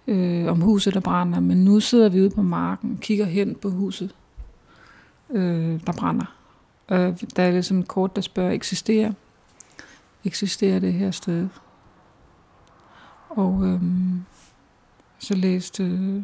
øh, 0.07 0.47
om 0.47 0.61
huset, 0.61 0.95
der 0.95 1.01
brænder. 1.01 1.41
Men 1.41 1.65
nu 1.65 1.81
sidder 1.81 2.09
vi 2.09 2.21
ude 2.21 2.31
på 2.31 2.43
marken 2.43 2.93
og 2.93 3.01
kigger 3.01 3.25
hen 3.25 3.55
på 3.55 3.71
huset, 3.71 4.15
øh, 5.31 5.81
der 5.87 5.93
brænder. 5.93 6.35
Og 6.89 7.19
der 7.37 7.43
er 7.43 7.51
ligesom 7.51 7.79
et 7.79 7.89
kort, 7.89 8.17
der 8.17 8.23
spørger, 8.23 8.53
eksisterer, 8.53 9.13
eksisterer 10.25 10.79
det 10.79 10.93
her 10.93 11.11
sted? 11.11 11.49
Og 13.29 13.67
øh, 13.67 13.83
så 15.19 15.35
læste, 15.35 15.85
øh, 15.85 16.23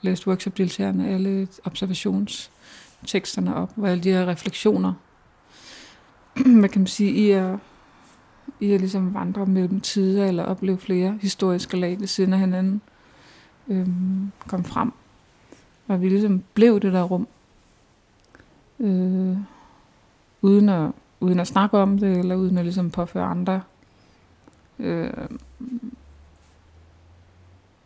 læste 0.00 0.28
workshop-deltagerne 0.28 1.08
alle 1.08 1.48
observationsteksterne 1.64 3.54
op, 3.54 3.72
hvor 3.76 3.86
alle 3.86 4.04
de 4.04 4.10
her 4.10 4.26
refleksioner, 4.26 4.92
hvad 6.60 6.68
kan 6.68 6.80
man 6.80 6.86
sige, 6.86 7.10
i 7.10 7.30
at 7.30 7.58
i 8.60 8.72
at 8.72 8.80
ligesom 8.80 9.14
vandre 9.14 9.46
mellem 9.46 9.80
tider 9.80 10.26
eller 10.26 10.44
opleve 10.44 10.78
flere 10.78 11.18
historiske 11.20 11.76
lag 11.76 12.00
ved 12.00 12.06
siden 12.06 12.32
af 12.32 12.38
hinanden 12.38 12.80
øhm, 13.68 14.32
kom 14.46 14.64
frem. 14.64 14.92
Og 15.88 16.00
vi 16.00 16.08
ligesom 16.08 16.42
blev 16.54 16.80
det 16.80 16.92
der 16.92 17.02
rum. 17.02 17.28
Øh, 18.80 19.36
uden, 20.42 20.68
at, 20.68 20.90
uden 21.20 21.40
at 21.40 21.46
snakke 21.46 21.78
om 21.78 21.98
det, 21.98 22.18
eller 22.18 22.36
uden 22.36 22.58
at 22.58 22.64
ligesom 22.64 22.90
påføre 22.90 23.24
andre 23.24 23.60
øh, 24.78 25.10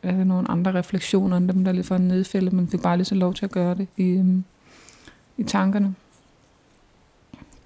er 0.03 0.25
nogle 0.25 0.51
andre 0.51 0.75
refleksioner 0.75 1.37
end 1.37 1.49
dem, 1.49 1.65
der 1.65 1.73
lige 1.73 1.91
var 1.91 1.97
en 1.97 2.09
nedfælde, 2.09 2.57
men 2.57 2.69
fik 2.69 2.83
bare 2.83 2.97
lige 2.97 3.05
så 3.05 3.15
lov 3.15 3.35
til 3.35 3.45
at 3.45 3.51
gøre 3.51 3.75
det 3.75 3.89
i, 3.97 4.09
øhm, 4.09 4.45
i 5.37 5.45
tankerne. 5.45 5.95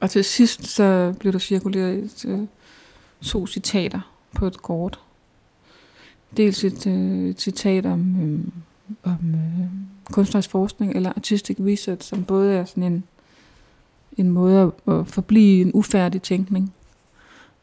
Og 0.00 0.10
til 0.10 0.24
sidst 0.24 0.66
så 0.66 1.14
blev 1.20 1.32
der 1.32 1.38
cirkuleret 1.38 1.98
et, 1.98 2.24
øh, 2.28 2.40
to 3.22 3.46
citater 3.46 4.00
på 4.34 4.46
et 4.46 4.62
kort. 4.62 5.00
Dels 6.36 6.64
et, 6.64 6.86
øh, 6.86 7.28
et 7.28 7.40
citat 7.40 7.86
om, 7.86 8.16
øh, 8.22 8.40
om 9.02 9.34
øh, 9.34 9.68
kunstnerisk 10.12 10.50
forskning 10.50 10.96
eller 10.96 11.12
artistic 11.16 11.56
research, 11.60 12.08
som 12.08 12.24
både 12.24 12.54
er 12.54 12.64
sådan 12.64 12.82
en, 12.82 13.04
en 14.16 14.30
måde 14.30 14.72
at, 14.86 14.94
at 14.94 15.06
forblive 15.06 15.60
en 15.60 15.70
ufærdig 15.74 16.22
tænkning, 16.22 16.72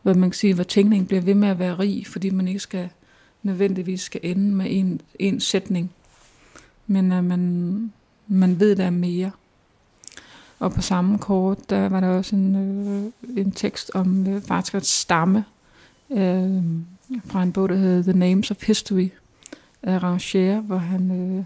hvor 0.01 0.13
man 0.13 0.29
kan 0.29 0.37
sige, 0.37 0.53
hvor 0.53 0.63
tænkningen 0.63 1.07
bliver 1.07 1.21
ved 1.21 1.33
med 1.33 1.47
at 1.47 1.59
være 1.59 1.79
rig, 1.79 2.07
fordi 2.07 2.29
man 2.29 2.47
ikke 2.47 2.59
skal 2.59 2.89
nødvendigvis 3.43 4.01
skal 4.01 4.21
ende 4.23 4.55
med 4.55 4.65
en, 4.69 5.01
en 5.19 5.39
sætning, 5.39 5.91
men 6.87 7.11
at 7.11 7.23
man, 7.23 7.93
man 8.27 8.59
ved, 8.59 8.75
der 8.75 8.85
er 8.85 8.89
mere. 8.89 9.31
Og 10.59 10.71
på 10.71 10.81
samme 10.81 11.17
kort, 11.17 11.69
der 11.69 11.89
var 11.89 11.99
der 11.99 12.07
også 12.07 12.35
en, 12.35 12.55
øh, 12.55 13.37
en 13.37 13.51
tekst 13.51 13.91
om 13.93 14.27
øh, 14.27 14.49
Vartrets 14.49 14.89
stamme, 14.89 15.45
øh, 16.11 16.63
fra 17.25 17.43
en 17.43 17.51
bog, 17.51 17.69
der 17.69 17.75
hedder 17.75 18.03
The 18.03 18.19
Names 18.19 18.51
of 18.51 18.67
History, 18.67 19.09
af 19.85 20.03
Ranger, 20.03 20.61
hvor 20.61 20.77
han, 20.77 21.11
øh, 21.11 21.45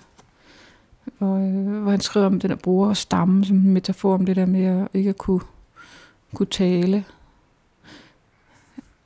hvor, 1.17 1.35
øh, 1.35 1.81
hvor 1.81 1.91
han 1.91 2.01
skriver 2.01 2.25
om 2.25 2.39
den 2.39 2.49
der 2.49 2.55
bruger 2.55 2.89
og 2.89 2.97
stamme, 2.97 3.45
som 3.45 3.57
en 3.57 3.73
metafor 3.73 4.13
om 4.13 4.25
det 4.25 4.35
der 4.35 4.45
med 4.45 4.65
at 4.65 4.87
ikke 4.93 5.09
at 5.09 5.17
kunne, 5.17 5.41
kunne 6.35 6.47
tale. 6.47 7.05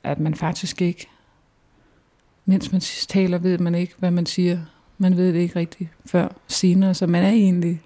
At 0.02 0.20
man 0.20 0.34
faktisk 0.34 0.82
ikke, 0.82 1.08
mens 2.44 2.72
man 2.72 2.80
taler, 3.08 3.38
ved 3.38 3.58
man 3.58 3.74
ikke, 3.74 3.94
hvad 3.98 4.10
man 4.10 4.26
siger. 4.26 4.60
Man 4.98 5.16
ved 5.16 5.32
det 5.32 5.38
ikke 5.38 5.58
rigtigt 5.58 5.90
før 6.06 6.28
senere, 6.48 6.94
så 6.94 7.06
man 7.06 7.24
er 7.24 7.30
egentlig 7.30 7.82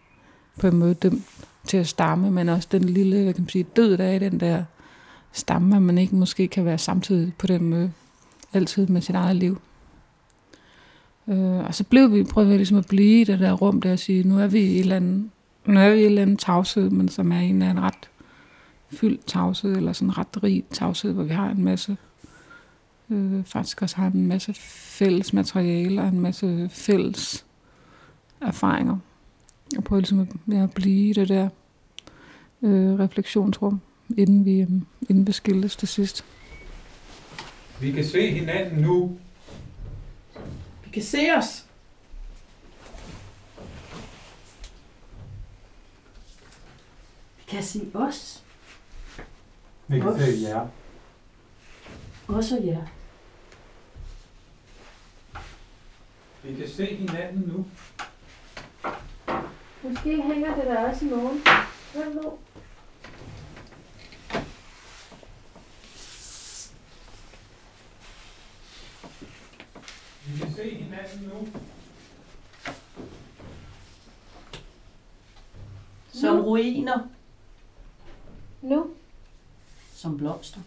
på 0.61 0.67
en 0.67 0.77
måde 0.77 0.95
dømt 0.95 1.25
til 1.69 1.77
at 1.77 1.89
stamme, 1.89 2.31
men 2.31 2.49
også 2.49 2.69
den 2.73 2.85
lille, 2.85 3.23
hvad 3.23 3.35
kan 3.35 3.43
man 3.43 3.49
sige, 3.49 3.65
død, 3.77 3.97
der 3.97 4.05
er 4.05 4.13
i 4.13 4.19
den 4.19 4.41
der 4.41 4.65
stamme, 5.33 5.77
at 5.77 5.83
man 5.83 5.99
ikke 5.99 6.17
måske 6.17 6.49
kan 6.49 6.65
være 6.65 6.79
samtidig 6.79 7.33
på 7.39 7.47
den 7.47 7.65
måde, 7.65 7.93
altid 8.53 8.87
med 8.87 9.01
sit 9.01 9.15
eget 9.15 9.37
liv. 9.37 9.61
Øh, 11.29 11.59
og 11.67 11.75
så 11.75 11.85
blev 11.85 12.15
vi, 12.15 12.25
prøvede 12.25 12.51
vi 12.51 12.57
ligesom 12.57 12.79
at 12.79 12.87
blive 12.87 13.21
i 13.21 13.25
det 13.25 13.39
der 13.39 13.53
rum 13.53 13.81
der 13.81 13.93
og 13.93 13.99
sige, 13.99 14.29
nu 14.29 14.39
er 14.39 14.47
vi 14.47 14.61
i 14.61 14.75
et 14.75 14.81
eller 14.81 14.97
andet, 14.97 15.31
nu 15.67 15.81
er 15.81 15.91
vi 15.91 15.97
i 15.97 16.01
et 16.01 16.07
eller 16.07 16.23
andet 16.23 16.39
tavshed, 16.39 16.91
men 16.91 17.09
som 17.09 17.33
er 17.33 17.39
en 17.39 17.63
af 17.63 17.71
en 17.71 17.81
ret 17.81 18.11
fyldt 18.91 19.27
tavshed, 19.27 19.77
eller 19.77 19.93
sådan 19.93 20.19
ret 20.19 20.43
rig 20.43 20.65
tavshed, 20.71 21.13
hvor 21.13 21.23
vi 21.23 21.33
har 21.33 21.51
en 21.51 21.65
masse, 21.65 21.97
øh, 23.11 23.45
faktisk 23.45 23.83
også 23.83 23.97
har 23.97 24.07
en 24.07 24.27
masse 24.27 24.55
fælles 24.55 25.33
materiale 25.33 26.03
og 26.03 26.09
en 26.09 26.21
masse 26.21 26.69
fælles 26.73 27.47
erfaringer. 28.41 28.97
Og 29.77 29.85
prøve 29.85 30.01
ligesom 30.01 30.21
at, 30.21 30.29
ja, 30.49 30.63
at 30.63 30.71
blive 30.75 31.09
i 31.09 31.13
det 31.13 31.29
der 31.29 31.49
øh, 32.63 32.99
refleksionsrum, 32.99 33.81
inden 34.17 34.45
vi, 34.45 34.61
øh, 34.61 34.69
inden 35.09 35.27
vi 35.27 35.33
skildes 35.33 35.77
til 35.77 35.89
sidst. 35.89 36.25
Vi 37.81 37.93
kan 37.93 38.05
se 38.05 38.31
hinanden 38.31 38.79
nu. 38.83 39.19
Vi 40.85 40.91
kan 40.91 41.03
se 41.03 41.19
os. 41.37 41.67
Vi 47.37 47.43
kan 47.49 47.63
se 47.63 47.91
os. 47.95 48.45
Vi 49.89 50.01
kan 50.01 50.09
Os. 50.09 50.21
se 50.21 50.49
jer. 50.49 50.67
Os 52.29 52.53
og 52.53 52.67
jer. 52.67 52.87
Vi 56.45 56.55
kan 56.55 56.69
se 56.69 56.87
hinanden 56.87 57.45
nu. 57.47 57.67
Måske 59.83 60.23
hænger 60.23 60.55
det 60.55 60.65
der 60.67 60.89
også 60.89 61.05
i 61.05 61.09
morgen. 61.09 61.41
Hvem 61.95 62.17
ved? 62.17 62.33
Vi 70.27 70.39
kan 70.39 70.53
se 70.55 70.75
hinanden 70.75 71.29
nu. 71.29 71.49
Som 76.13 76.41
ruiner. 76.41 77.09
Nu. 78.63 78.91
Som 79.93 80.17
blomster. 80.19 80.61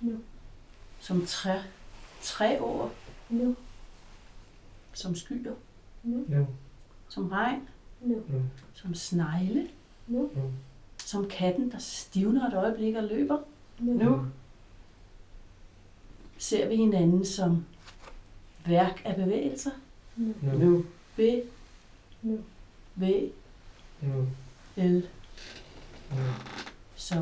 Nu. 0.00 0.20
Som 1.00 1.26
træ. 1.26 1.58
Træår. 2.22 2.92
Nu. 3.28 3.56
Som 4.92 5.14
skyer. 5.14 5.54
Ja. 6.04 6.44
Som 7.08 7.28
regn. 7.28 7.68
Nu. 8.00 8.22
Som 8.74 8.94
snegle. 8.94 9.68
Nu. 10.06 10.30
Som 11.04 11.28
katten, 11.28 11.70
der 11.72 11.78
stivner 11.78 12.48
et 12.48 12.54
øjeblik 12.54 12.94
og 12.96 13.04
løber. 13.04 13.38
Nu. 13.78 13.92
Nu. 13.92 14.26
ser 16.38 16.68
vi 16.68 16.76
hinanden 16.76 17.24
som 17.24 17.64
værk 18.66 19.02
af 19.04 19.16
bevægelser. 19.16 19.70
Nu. 20.16 20.84
B, 21.16 21.20
Nu. 22.22 22.38
V, 22.94 23.30
Nu. 24.00 24.26
L, 24.76 25.02
Nu. 26.10 26.16
så 26.96 27.14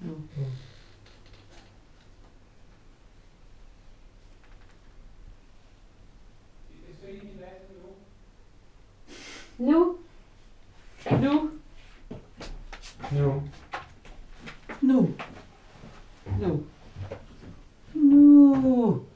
nu. 0.00 0.12
Nu. 0.36 0.46
Nu, 9.58 9.96
Nu. 11.10 11.50
nu, 13.10 13.42
nu. 14.80 15.12
Nu. 16.40 16.64
Prøv 17.92 19.13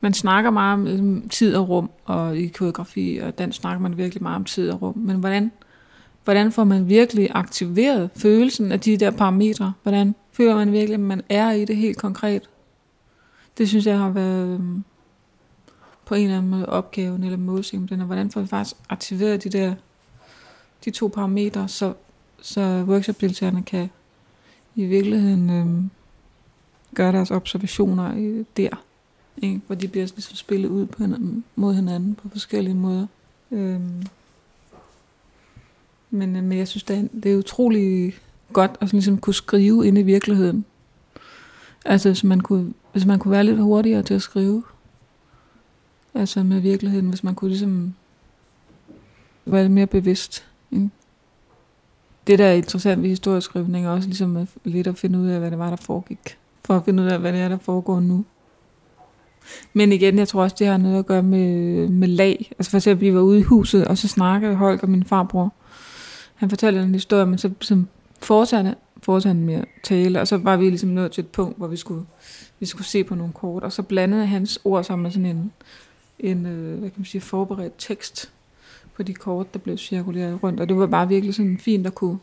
Man 0.00 0.14
snakker 0.14 0.50
meget 0.50 0.74
om 0.74 0.84
ligesom, 0.84 1.28
tid 1.28 1.56
og 1.56 1.68
rum, 1.68 1.90
og 2.04 2.38
i 2.38 2.48
koreografi, 2.48 3.20
og 3.22 3.38
den 3.38 3.52
snakker 3.52 3.80
man 3.80 3.96
virkelig 3.96 4.22
meget 4.22 4.36
om 4.36 4.44
tid 4.44 4.70
og 4.70 4.82
rum. 4.82 4.98
Men 4.98 5.16
hvordan, 5.16 5.52
hvordan 6.24 6.52
får 6.52 6.64
man 6.64 6.88
virkelig 6.88 7.28
aktiveret 7.30 8.10
følelsen 8.16 8.72
af 8.72 8.80
de 8.80 8.96
der 8.96 9.10
parametre? 9.10 9.72
Hvordan 9.82 10.14
føler 10.32 10.54
man 10.56 10.72
virkelig, 10.72 10.94
at 10.94 11.00
man 11.00 11.22
er 11.28 11.50
i 11.50 11.64
det 11.64 11.76
helt 11.76 11.98
konkret? 11.98 12.50
Det 13.58 13.68
synes 13.68 13.86
jeg 13.86 13.98
har 13.98 14.10
været 14.10 14.48
øhm, 14.48 14.84
på 16.06 16.14
en 16.14 16.22
eller 16.22 16.38
anden 16.38 16.50
måde 16.50 16.66
opgaven 16.66 17.24
eller 17.24 17.38
målsætningen. 17.38 17.88
Den 17.88 18.00
er, 18.00 18.04
hvordan 18.04 18.30
får 18.30 18.40
vi 18.40 18.46
faktisk 18.46 18.76
aktiveret 18.88 19.44
de 19.44 19.48
der 19.48 19.74
de 20.84 20.90
to 20.90 21.08
parametre, 21.08 21.68
så, 21.68 21.92
så 22.40 22.84
workshop-deltagerne 22.88 23.62
kan 23.62 23.90
i 24.74 24.84
virkeligheden 24.84 25.50
øh, 25.50 25.90
gøre 26.94 27.12
deres 27.12 27.30
observationer 27.30 28.44
der 28.56 28.84
ikke? 29.42 29.60
hvor 29.66 29.74
de 29.74 29.88
bliver 29.88 30.06
ligesom 30.06 30.36
spillet 30.36 30.68
ud 30.68 30.86
på 30.86 31.02
hinanden, 31.02 31.44
mod 31.56 31.74
hinanden 31.74 32.14
på 32.14 32.28
forskellige 32.28 32.74
måder. 32.74 33.06
Øhm. 33.50 34.02
Men, 36.10 36.36
øh, 36.36 36.44
men 36.44 36.58
jeg 36.58 36.68
synes, 36.68 36.82
det 36.82 36.98
er, 36.98 37.20
det 37.22 37.32
er 37.32 37.36
utrolig 37.36 38.14
godt 38.52 38.70
at 38.70 38.88
sådan 38.88 38.96
ligesom 38.96 39.18
kunne 39.18 39.34
skrive 39.34 39.86
ind 39.86 39.98
i 39.98 40.02
virkeligheden. 40.02 40.64
Altså, 41.84 42.08
hvis 42.08 42.24
man, 42.24 42.40
kunne, 42.40 42.74
hvis 42.92 43.06
man 43.06 43.18
kunne 43.18 43.32
være 43.32 43.44
lidt 43.44 43.60
hurtigere 43.60 44.02
til 44.02 44.14
at 44.14 44.22
skrive. 44.22 44.62
Altså 46.14 46.42
med 46.42 46.60
virkeligheden, 46.60 47.08
hvis 47.08 47.24
man 47.24 47.34
kunne 47.34 47.48
ligesom 47.48 47.94
være 49.44 49.62
lidt 49.62 49.72
mere 49.72 49.86
bevidst. 49.86 50.46
Ikke? 50.70 50.90
Det, 52.26 52.38
der 52.38 52.46
er 52.46 52.52
interessant 52.52 53.02
ved 53.02 53.08
historieskrivning, 53.08 53.86
er 53.86 53.90
også 53.90 54.08
ligesom 54.08 54.36
at, 54.36 54.48
lidt 54.64 54.86
at 54.86 54.98
finde 54.98 55.18
ud 55.18 55.26
af, 55.26 55.38
hvad 55.38 55.50
det 55.50 55.58
var, 55.58 55.68
der 55.68 55.76
foregik. 55.76 56.38
For 56.64 56.76
at 56.76 56.84
finde 56.84 57.02
ud 57.02 57.08
af, 57.08 57.18
hvad 57.18 57.32
det 57.32 57.40
er, 57.40 57.48
der 57.48 57.58
foregår 57.58 58.00
nu. 58.00 58.24
Men 59.72 59.92
igen, 59.92 60.18
jeg 60.18 60.28
tror 60.28 60.42
også, 60.42 60.56
det 60.58 60.66
har 60.66 60.76
noget 60.76 60.98
at 60.98 61.06
gøre 61.06 61.22
med, 61.22 61.88
med 61.88 62.08
lag. 62.08 62.52
Altså 62.58 62.70
for 62.70 62.78
eksempel, 62.78 63.06
vi 63.06 63.14
var 63.14 63.20
ude 63.20 63.38
i 63.38 63.42
huset, 63.42 63.84
og 63.84 63.98
så 63.98 64.08
snakkede 64.08 64.54
Holger, 64.54 64.86
min 64.86 65.04
farbror. 65.04 65.52
Han 66.34 66.50
fortalte 66.50 66.80
en 66.80 66.94
historie, 66.94 67.26
men 67.26 67.38
så, 67.38 67.50
som 67.60 67.88
fortsatte, 68.22 68.74
fortsatte 69.02 69.36
han 69.36 69.46
med 69.46 69.54
at 69.54 69.64
tale, 69.82 70.20
og 70.20 70.28
så 70.28 70.36
var 70.36 70.56
vi 70.56 70.68
ligesom 70.68 70.88
nået 70.88 71.12
til 71.12 71.22
et 71.22 71.28
punkt, 71.28 71.58
hvor 71.58 71.66
vi 71.66 71.76
skulle, 71.76 72.04
vi 72.60 72.66
skulle 72.66 72.86
se 72.86 73.04
på 73.04 73.14
nogle 73.14 73.32
kort, 73.32 73.62
og 73.62 73.72
så 73.72 73.82
blandede 73.82 74.26
hans 74.26 74.60
ord 74.64 74.84
sammen 74.84 75.02
med 75.02 75.10
sådan 75.10 75.26
en, 75.26 75.52
en 76.18 76.46
øh, 76.46 76.78
hvad 76.78 76.90
kan 76.90 77.00
man 77.00 77.04
sige, 77.04 77.20
forberedt 77.20 77.74
tekst 77.78 78.30
på 78.96 79.02
de 79.02 79.14
kort, 79.14 79.52
der 79.54 79.58
blev 79.58 79.78
cirkuleret 79.78 80.42
rundt. 80.42 80.60
Og 80.60 80.68
det 80.68 80.76
var 80.76 80.86
bare 80.86 81.08
virkelig 81.08 81.34
sådan 81.34 81.58
fint 81.58 81.86
at 81.86 81.94
kunne, 81.94 82.18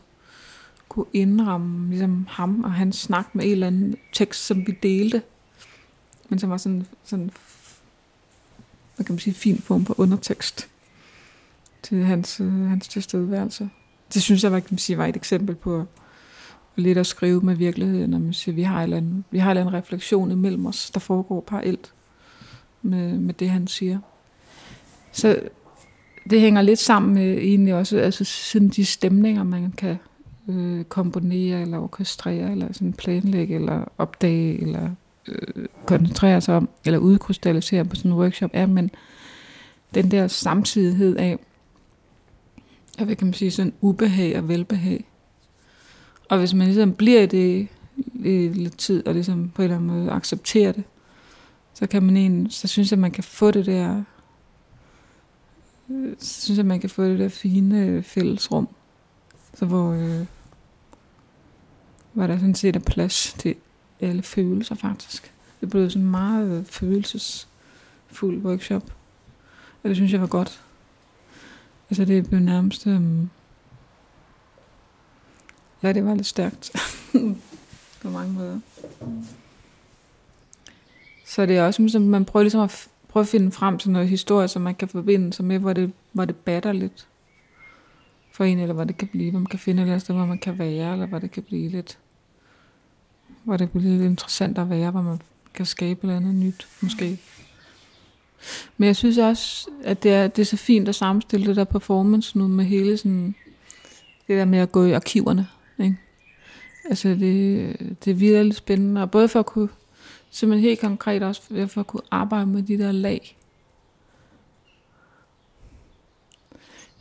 kunne 0.88 1.06
indramme 1.12 1.90
ligesom 1.90 2.26
ham 2.30 2.64
og 2.64 2.72
hans 2.72 2.96
snak 2.96 3.34
med 3.34 3.44
en 3.44 3.50
eller 3.50 3.66
anden 3.66 3.96
tekst, 4.12 4.46
som 4.46 4.66
vi 4.66 4.72
delte 4.82 5.22
men 6.28 6.38
som 6.38 6.50
var 6.50 6.56
sådan, 6.56 6.86
sådan 7.04 7.30
hvad 8.96 9.06
kan 9.06 9.12
man 9.12 9.18
sige, 9.18 9.34
fin 9.34 9.58
form 9.58 9.84
for 9.84 10.00
undertekst 10.00 10.68
til 11.82 12.04
hans, 12.04 12.40
øh, 12.40 12.52
hans 12.52 12.88
tilstedeværelse. 12.88 13.70
Det 14.14 14.22
synes 14.22 14.42
jeg, 14.42 14.50
hvad 14.50 14.60
kan 14.60 14.68
man 14.70 14.78
sige, 14.78 14.98
var 14.98 15.06
et 15.06 15.16
eksempel 15.16 15.54
på 15.54 15.84
lidt 16.76 16.98
at 16.98 17.06
skrive 17.06 17.40
med 17.40 17.54
virkeligheden, 17.54 18.10
når 18.10 18.18
man 18.18 18.32
siger, 18.32 18.54
vi 18.54 18.62
har 18.62 18.82
en, 18.82 19.24
vi 19.30 19.38
har 19.38 19.52
en 19.52 19.72
refleksion 19.72 20.30
imellem 20.30 20.66
os, 20.66 20.90
der 20.90 21.00
foregår 21.00 21.40
parallelt 21.40 21.92
med, 22.82 23.18
med 23.18 23.34
det, 23.34 23.50
han 23.50 23.66
siger. 23.66 23.98
Så 25.12 25.40
det 26.30 26.40
hænger 26.40 26.62
lidt 26.62 26.78
sammen 26.78 27.14
med 27.14 27.38
egentlig 27.38 27.74
også 27.74 27.98
altså 27.98 28.24
sådan 28.24 28.68
de 28.68 28.84
stemninger, 28.84 29.42
man 29.42 29.72
kan 29.72 29.96
øh, 30.48 30.84
komponere 30.84 31.60
eller 31.60 31.78
orkestrere, 31.78 32.52
eller 32.52 32.72
sådan 32.72 32.92
planlægge, 32.92 33.54
eller 33.54 33.84
opdage, 33.98 34.62
eller 34.62 34.90
øh, 35.28 35.66
koncentrere 35.88 36.40
sig 36.40 36.56
om, 36.56 36.68
eller 36.84 36.98
udkrystallisere 36.98 37.84
på 37.84 37.96
sådan 37.96 38.10
en 38.10 38.16
workshop, 38.18 38.50
er, 38.52 38.66
men 38.66 38.90
den 39.94 40.10
der 40.10 40.28
samtidighed 40.28 41.16
af, 41.16 41.38
hvad 43.04 43.16
kan 43.16 43.26
man 43.26 43.34
sige, 43.34 43.50
sådan 43.50 43.72
ubehag 43.80 44.38
og 44.38 44.48
velbehag. 44.48 45.04
Og 46.28 46.38
hvis 46.38 46.54
man 46.54 46.66
ligesom 46.66 46.92
bliver 46.92 47.22
i 47.22 47.26
det 47.26 47.68
i 48.24 48.48
lidt 48.48 48.78
tid, 48.78 49.06
og 49.06 49.14
ligesom 49.14 49.50
på 49.54 49.62
en 49.62 49.64
eller 49.64 49.76
anden 49.76 49.90
måde 49.90 50.10
accepterer 50.10 50.72
det, 50.72 50.84
så 51.74 51.86
kan 51.86 52.02
man 52.02 52.16
en, 52.16 52.50
så 52.50 52.68
synes 52.68 52.90
jeg, 52.90 52.98
man 52.98 53.10
kan 53.10 53.24
få 53.24 53.50
det 53.50 53.66
der, 53.66 54.02
så 56.18 56.40
synes 56.42 56.56
jeg, 56.56 56.66
man 56.66 56.80
kan 56.80 56.90
få 56.90 57.04
det 57.04 57.18
der 57.18 57.28
fine 57.28 58.02
fællesrum, 58.02 58.68
så 59.54 59.66
hvor, 59.66 59.92
øh, 59.92 60.26
hvor 62.12 62.26
der 62.26 62.38
sådan 62.38 62.54
set 62.54 62.76
er 62.76 62.80
plads 62.80 63.36
til 63.38 63.54
alle 64.00 64.22
følelser 64.22 64.74
faktisk. 64.74 65.32
Det 65.60 65.70
blev 65.70 65.90
sådan 65.90 66.02
en 66.02 66.10
meget 66.10 66.66
følelsesfuld 66.66 68.42
workshop. 68.42 68.92
Og 69.82 69.88
det 69.88 69.96
synes 69.96 70.12
jeg 70.12 70.20
var 70.20 70.26
godt. 70.26 70.60
Altså 71.90 72.04
det 72.04 72.28
blev 72.28 72.40
nærmest... 72.40 72.86
Øhm, 72.86 73.30
Ja, 75.82 75.92
det 75.92 76.04
var 76.04 76.14
lidt 76.14 76.26
stærkt. 76.26 76.70
på 78.02 78.10
mange 78.10 78.32
måder. 78.32 78.60
Så 81.26 81.46
det 81.46 81.56
er 81.56 81.66
også 81.66 81.88
som 81.88 82.02
man 82.02 82.24
prøver 82.24 82.42
ligesom 82.42 82.60
at 82.60 82.88
prøve 83.08 83.22
at 83.22 83.28
finde 83.28 83.52
frem 83.52 83.78
til 83.78 83.90
noget 83.90 84.08
historie, 84.08 84.48
som 84.48 84.62
man 84.62 84.74
kan 84.74 84.88
forbinde 84.88 85.32
sig 85.32 85.44
med, 85.44 85.58
hvor 85.58 85.72
det, 85.72 85.92
hvor 86.12 86.24
det 86.24 86.36
batter 86.36 86.72
lidt 86.72 87.08
for 88.32 88.44
en, 88.44 88.58
eller 88.58 88.74
hvor 88.74 88.84
det 88.84 88.98
kan 88.98 89.08
blive, 89.08 89.30
hvor 89.30 89.40
man 89.40 89.46
kan 89.46 89.58
finde 89.58 89.80
et 89.80 89.84
eller 89.84 89.92
andet 89.92 90.04
sted, 90.04 90.14
hvor 90.14 90.26
man 90.26 90.38
kan 90.38 90.58
være, 90.58 90.92
eller 90.92 91.06
hvor 91.06 91.18
det 91.18 91.30
kan 91.30 91.42
blive 91.42 91.68
lidt 91.68 91.98
hvor 93.44 93.56
det 93.56 93.70
bliver 93.70 93.84
lidt 93.84 94.02
interessant 94.02 94.58
at 94.58 94.70
være, 94.70 94.90
hvor 94.90 95.02
man 95.02 95.20
kan 95.58 95.66
skabe 95.66 96.06
noget 96.06 96.20
andet 96.20 96.34
nyt, 96.34 96.68
måske. 96.80 97.18
Men 98.76 98.86
jeg 98.86 98.96
synes 98.96 99.18
også, 99.18 99.70
at 99.84 100.02
det 100.02 100.12
er, 100.12 100.28
det 100.28 100.42
er 100.42 100.46
så 100.46 100.56
fint 100.56 100.88
at 100.88 100.94
sammenstille 100.94 101.46
det 101.46 101.56
der 101.56 101.64
performance 101.64 102.38
nu 102.38 102.48
med 102.48 102.64
hele 102.64 102.96
sådan, 102.96 103.34
det 104.28 104.38
der 104.38 104.44
med 104.44 104.58
at 104.58 104.72
gå 104.72 104.84
i 104.84 104.92
arkiverne. 104.92 105.46
Ikke? 105.78 105.96
Altså 106.84 107.08
det, 107.08 107.76
det 108.04 108.10
er 108.10 108.14
virkelig 108.14 108.54
spændende, 108.54 109.02
og 109.02 109.10
både 109.10 109.28
for 109.28 109.38
at 109.38 109.46
kunne, 109.46 109.68
simpelthen 110.30 110.68
helt 110.68 110.80
konkret 110.80 111.22
også 111.22 111.42
for 111.68 111.80
at 111.80 111.86
kunne 111.86 112.02
arbejde 112.10 112.46
med 112.46 112.62
de 112.62 112.78
der 112.78 112.92
lag. 112.92 113.36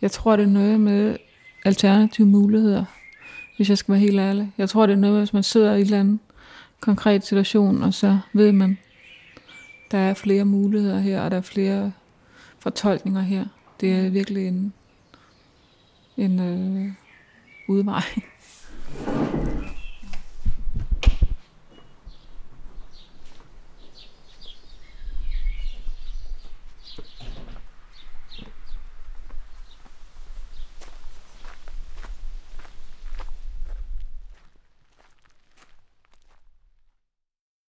Jeg 0.01 0.11
tror, 0.11 0.35
det 0.35 0.43
er 0.43 0.49
noget 0.49 0.79
med 0.79 1.17
alternative 1.65 2.27
muligheder, 2.27 2.85
hvis 3.55 3.69
jeg 3.69 3.77
skal 3.77 3.91
være 3.91 4.01
helt 4.01 4.19
ærlig. 4.19 4.53
Jeg 4.57 4.69
tror, 4.69 4.85
det 4.85 4.93
er 4.93 4.97
noget, 4.97 5.17
hvis 5.17 5.33
man 5.33 5.43
sidder 5.43 5.73
i 5.73 5.81
et 5.81 5.81
eller 5.81 5.99
andet 5.99 6.19
konkret 6.79 7.25
situation, 7.25 7.83
og 7.83 7.93
så 7.93 8.19
ved 8.33 8.51
man, 8.51 8.77
der 9.91 9.97
er 9.97 10.13
flere 10.13 10.45
muligheder 10.45 10.99
her, 10.99 11.21
og 11.21 11.31
der 11.31 11.37
er 11.37 11.41
flere 11.41 11.91
fortolkninger 12.59 13.21
her. 13.21 13.45
Det 13.81 13.93
er 13.93 14.09
virkelig 14.09 14.47
en, 14.47 14.73
en 16.17 16.39
øh, 16.39 16.91
udvej. 17.67 18.03